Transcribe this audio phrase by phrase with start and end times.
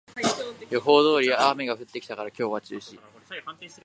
[0.71, 2.99] 予報通り雨が降ってきたから今日は中止